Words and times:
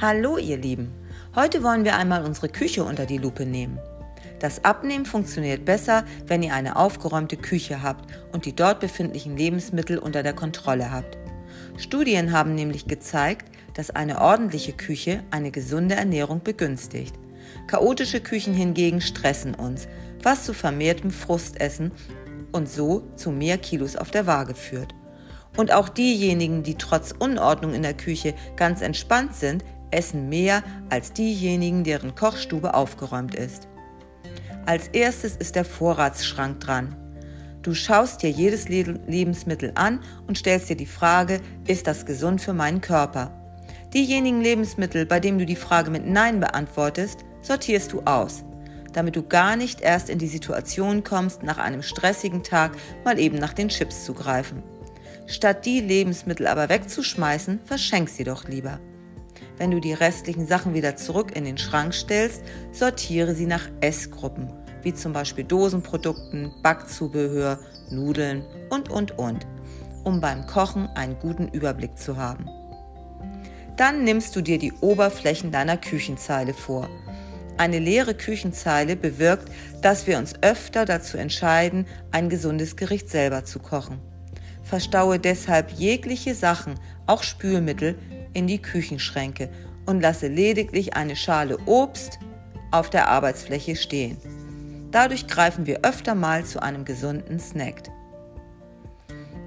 Hallo 0.00 0.38
ihr 0.38 0.58
Lieben, 0.58 0.94
heute 1.34 1.64
wollen 1.64 1.84
wir 1.84 1.96
einmal 1.96 2.24
unsere 2.24 2.48
Küche 2.48 2.84
unter 2.84 3.04
die 3.04 3.18
Lupe 3.18 3.44
nehmen. 3.44 3.80
Das 4.38 4.64
Abnehmen 4.64 5.04
funktioniert 5.04 5.64
besser, 5.64 6.04
wenn 6.24 6.44
ihr 6.44 6.54
eine 6.54 6.76
aufgeräumte 6.76 7.36
Küche 7.36 7.82
habt 7.82 8.08
und 8.30 8.46
die 8.46 8.54
dort 8.54 8.78
befindlichen 8.78 9.36
Lebensmittel 9.36 9.98
unter 9.98 10.22
der 10.22 10.34
Kontrolle 10.34 10.92
habt. 10.92 11.18
Studien 11.78 12.30
haben 12.30 12.54
nämlich 12.54 12.86
gezeigt, 12.86 13.50
dass 13.74 13.90
eine 13.90 14.20
ordentliche 14.20 14.72
Küche 14.72 15.24
eine 15.32 15.50
gesunde 15.50 15.96
Ernährung 15.96 16.44
begünstigt. 16.44 17.16
Chaotische 17.66 18.20
Küchen 18.20 18.54
hingegen 18.54 19.00
stressen 19.00 19.56
uns, 19.56 19.88
was 20.22 20.44
zu 20.44 20.54
vermehrtem 20.54 21.10
Frustessen 21.10 21.90
und 22.52 22.68
so 22.68 23.02
zu 23.16 23.32
mehr 23.32 23.58
Kilos 23.58 23.96
auf 23.96 24.12
der 24.12 24.28
Waage 24.28 24.54
führt. 24.54 24.94
Und 25.56 25.72
auch 25.72 25.88
diejenigen, 25.88 26.62
die 26.62 26.76
trotz 26.76 27.12
Unordnung 27.18 27.74
in 27.74 27.82
der 27.82 27.94
Küche 27.94 28.34
ganz 28.54 28.80
entspannt 28.80 29.34
sind, 29.34 29.64
essen 29.90 30.28
mehr 30.28 30.62
als 30.90 31.12
diejenigen, 31.12 31.84
deren 31.84 32.14
Kochstube 32.14 32.74
aufgeräumt 32.74 33.34
ist. 33.34 33.68
Als 34.66 34.88
erstes 34.88 35.36
ist 35.36 35.56
der 35.56 35.64
Vorratsschrank 35.64 36.60
dran. 36.60 36.96
Du 37.62 37.74
schaust 37.74 38.22
dir 38.22 38.30
jedes 38.30 38.68
Lebensmittel 38.68 39.72
an 39.74 40.00
und 40.26 40.38
stellst 40.38 40.68
dir 40.68 40.76
die 40.76 40.86
Frage, 40.86 41.40
ist 41.66 41.86
das 41.86 42.06
gesund 42.06 42.40
für 42.40 42.52
meinen 42.52 42.80
Körper? 42.80 43.32
Diejenigen 43.94 44.42
Lebensmittel, 44.42 45.06
bei 45.06 45.20
denen 45.20 45.38
du 45.38 45.46
die 45.46 45.56
Frage 45.56 45.90
mit 45.90 46.06
Nein 46.06 46.40
beantwortest, 46.40 47.24
sortierst 47.40 47.92
du 47.92 48.02
aus, 48.02 48.44
damit 48.92 49.16
du 49.16 49.22
gar 49.22 49.56
nicht 49.56 49.80
erst 49.80 50.10
in 50.10 50.18
die 50.18 50.28
Situation 50.28 51.02
kommst, 51.04 51.42
nach 51.42 51.58
einem 51.58 51.82
stressigen 51.82 52.42
Tag 52.42 52.76
mal 53.04 53.18
eben 53.18 53.38
nach 53.38 53.54
den 53.54 53.70
Chips 53.70 54.04
zu 54.04 54.12
greifen. 54.12 54.62
Statt 55.26 55.66
die 55.66 55.80
Lebensmittel 55.80 56.46
aber 56.46 56.68
wegzuschmeißen, 56.68 57.60
verschenk 57.64 58.08
sie 58.08 58.24
doch 58.24 58.44
lieber. 58.48 58.80
Wenn 59.58 59.72
du 59.72 59.80
die 59.80 59.92
restlichen 59.92 60.46
Sachen 60.46 60.72
wieder 60.72 60.94
zurück 60.94 61.36
in 61.36 61.44
den 61.44 61.58
Schrank 61.58 61.92
stellst, 61.92 62.42
sortiere 62.70 63.34
sie 63.34 63.46
nach 63.46 63.68
Essgruppen, 63.80 64.52
wie 64.82 64.94
zum 64.94 65.12
Beispiel 65.12 65.44
Dosenprodukten, 65.44 66.52
Backzubehör, 66.62 67.58
Nudeln 67.90 68.44
und, 68.70 68.88
und, 68.88 69.18
und, 69.18 69.46
um 70.04 70.20
beim 70.20 70.46
Kochen 70.46 70.86
einen 70.94 71.18
guten 71.18 71.48
Überblick 71.48 71.98
zu 71.98 72.16
haben. 72.16 72.48
Dann 73.76 74.04
nimmst 74.04 74.36
du 74.36 74.42
dir 74.42 74.58
die 74.58 74.72
Oberflächen 74.80 75.50
deiner 75.50 75.76
Küchenzeile 75.76 76.54
vor. 76.54 76.88
Eine 77.56 77.80
leere 77.80 78.14
Küchenzeile 78.14 78.94
bewirkt, 78.94 79.50
dass 79.82 80.06
wir 80.06 80.18
uns 80.18 80.34
öfter 80.42 80.84
dazu 80.84 81.18
entscheiden, 81.18 81.86
ein 82.12 82.28
gesundes 82.28 82.76
Gericht 82.76 83.08
selber 83.08 83.44
zu 83.44 83.58
kochen. 83.58 83.98
Verstaue 84.62 85.18
deshalb 85.18 85.72
jegliche 85.72 86.34
Sachen, 86.34 86.74
auch 87.06 87.24
Spülmittel, 87.24 87.96
in 88.34 88.46
die 88.46 88.60
Küchenschränke 88.60 89.50
und 89.86 90.00
lasse 90.00 90.28
lediglich 90.28 90.94
eine 90.94 91.16
Schale 91.16 91.58
Obst 91.66 92.18
auf 92.70 92.90
der 92.90 93.08
Arbeitsfläche 93.08 93.76
stehen. 93.76 94.18
Dadurch 94.90 95.26
greifen 95.26 95.66
wir 95.66 95.80
öfter 95.84 96.14
mal 96.14 96.44
zu 96.44 96.62
einem 96.62 96.84
gesunden 96.84 97.38
Snack. 97.40 97.82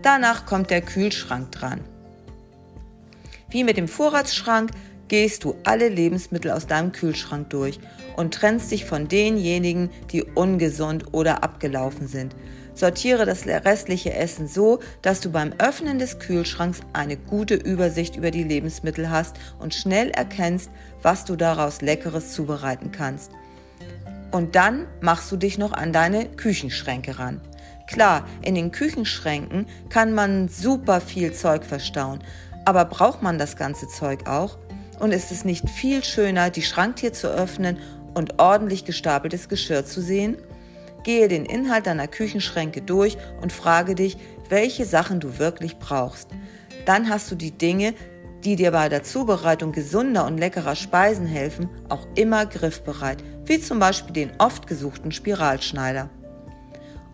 Danach 0.01 0.45
kommt 0.45 0.69
der 0.69 0.81
Kühlschrank 0.81 1.51
dran. 1.51 1.81
Wie 3.49 3.63
mit 3.63 3.77
dem 3.77 3.87
Vorratsschrank 3.87 4.71
gehst 5.07 5.43
du 5.43 5.55
alle 5.63 5.89
Lebensmittel 5.89 6.51
aus 6.51 6.67
deinem 6.67 6.91
Kühlschrank 6.91 7.49
durch 7.49 7.79
und 8.15 8.33
trennst 8.33 8.71
dich 8.71 8.85
von 8.85 9.07
denjenigen, 9.07 9.89
die 10.11 10.23
ungesund 10.23 11.13
oder 11.13 11.43
abgelaufen 11.43 12.07
sind. 12.07 12.35
Sortiere 12.81 13.27
das 13.27 13.45
restliche 13.45 14.11
Essen 14.11 14.47
so, 14.47 14.79
dass 15.03 15.21
du 15.21 15.29
beim 15.29 15.53
Öffnen 15.59 15.99
des 15.99 16.17
Kühlschranks 16.17 16.79
eine 16.93 17.15
gute 17.15 17.53
Übersicht 17.53 18.15
über 18.15 18.31
die 18.31 18.43
Lebensmittel 18.43 19.11
hast 19.11 19.35
und 19.59 19.75
schnell 19.75 20.09
erkennst, 20.09 20.71
was 21.03 21.23
du 21.23 21.35
daraus 21.35 21.81
Leckeres 21.81 22.33
zubereiten 22.33 22.91
kannst. 22.91 23.29
Und 24.31 24.55
dann 24.55 24.87
machst 24.99 25.31
du 25.31 25.37
dich 25.37 25.59
noch 25.59 25.73
an 25.73 25.93
deine 25.93 26.25
Küchenschränke 26.25 27.19
ran. 27.19 27.39
Klar, 27.85 28.25
in 28.41 28.55
den 28.55 28.71
Küchenschränken 28.71 29.67
kann 29.89 30.13
man 30.13 30.49
super 30.49 31.01
viel 31.01 31.33
Zeug 31.33 31.63
verstauen, 31.63 32.23
aber 32.65 32.85
braucht 32.85 33.21
man 33.21 33.37
das 33.37 33.57
ganze 33.57 33.87
Zeug 33.89 34.27
auch? 34.27 34.57
Und 34.99 35.11
ist 35.11 35.31
es 35.31 35.45
nicht 35.45 35.69
viel 35.69 36.03
schöner, 36.03 36.49
die 36.49 36.63
Schranktür 36.63 37.13
zu 37.13 37.27
öffnen 37.27 37.77
und 38.15 38.39
ordentlich 38.39 38.85
gestapeltes 38.85 39.49
Geschirr 39.49 39.85
zu 39.85 40.01
sehen? 40.01 40.37
Gehe 41.03 41.27
den 41.27 41.45
Inhalt 41.45 41.87
deiner 41.87 42.07
Küchenschränke 42.07 42.81
durch 42.81 43.17
und 43.41 43.51
frage 43.51 43.95
dich, 43.95 44.17
welche 44.49 44.85
Sachen 44.85 45.19
du 45.19 45.39
wirklich 45.39 45.77
brauchst. 45.77 46.29
Dann 46.85 47.09
hast 47.09 47.31
du 47.31 47.35
die 47.35 47.51
Dinge, 47.51 47.93
die 48.43 48.55
dir 48.55 48.71
bei 48.71 48.89
der 48.89 49.03
Zubereitung 49.03 49.71
gesunder 49.71 50.25
und 50.25 50.37
leckerer 50.37 50.75
Speisen 50.75 51.27
helfen, 51.27 51.69
auch 51.89 52.07
immer 52.15 52.45
griffbereit, 52.45 53.23
wie 53.45 53.59
zum 53.59 53.79
Beispiel 53.79 54.13
den 54.13 54.31
oft 54.39 54.67
gesuchten 54.67 55.11
Spiralschneider. 55.11 56.09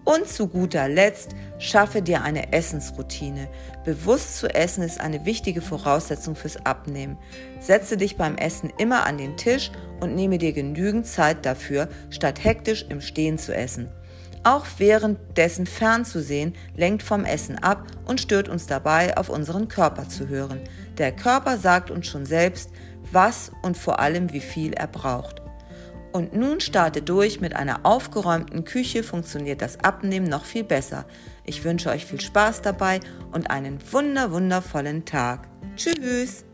Und 0.08 0.26
zu 0.26 0.48
guter 0.48 0.88
Letzt 0.88 1.36
schaffe 1.60 2.02
dir 2.02 2.22
eine 2.22 2.54
Essensroutine. 2.54 3.50
Bewusst 3.84 4.38
zu 4.38 4.48
essen 4.48 4.82
ist 4.82 5.02
eine 5.02 5.26
wichtige 5.26 5.62
Voraussetzung 5.62 6.38
fürs 6.38 6.66
Abnehmen. 6.66 7.18
Setze 7.60 7.98
dich 7.98 8.16
beim 8.16 8.38
Essen 8.38 8.72
immer 8.78 9.06
an 9.06 9.18
den 9.18 9.36
Tisch 9.36 9.70
und 10.00 10.16
nehme 10.16 10.38
dir 10.38 10.54
genügend 10.54 11.08
Zeit 11.08 11.46
dafür, 11.46 11.90
statt 12.10 12.42
hektisch 12.42 12.86
im 12.88 13.02
Stehen 13.02 13.38
zu 13.38 13.54
essen. 13.54 13.90
Auch 14.44 14.66
währenddessen 14.78 15.66
fernzusehen 15.66 16.56
lenkt 16.74 17.04
vom 17.04 17.26
Essen 17.26 17.58
ab 17.58 17.84
und 18.06 18.22
stört 18.22 18.48
uns 18.48 18.66
dabei, 18.66 19.18
auf 19.18 19.28
unseren 19.28 19.68
Körper 19.68 20.08
zu 20.08 20.30
hören. 20.30 20.62
Der 20.98 21.12
Körper 21.12 21.58
sagt 21.58 21.92
uns 21.92 22.08
schon 22.08 22.26
selbst, 22.26 22.70
was 23.12 23.52
und 23.62 23.76
vor 23.76 24.00
allem 24.00 24.32
wie 24.32 24.40
viel 24.40 24.72
er 24.72 24.88
braucht. 24.88 25.42
Und 26.12 26.34
nun 26.34 26.60
starte 26.60 27.02
durch, 27.02 27.42
mit 27.42 27.56
einer 27.56 27.86
aufgeräumten 27.86 28.64
Küche 28.64 29.04
funktioniert 29.04 29.62
das 29.62 29.84
Abnehmen 29.84 30.28
noch 30.28 30.46
viel 30.46 30.64
besser. 30.64 31.06
Ich 31.44 31.64
wünsche 31.64 31.90
euch 31.90 32.06
viel 32.06 32.22
Spaß 32.22 32.62
dabei 32.62 33.00
und 33.32 33.52
einen 33.52 33.80
wunder 33.92 34.32
wundervollen 34.32 35.06
Tag. 35.06 35.48
Tschüss! 35.76 36.47